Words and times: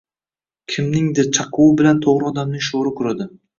Kimningdir 0.75 1.29
chaquvi 1.39 1.69
bilan 1.83 2.01
to‘g‘ri 2.07 2.29
odamning 2.33 2.67
sho‘ri 2.71 2.97
quridi 3.01 3.33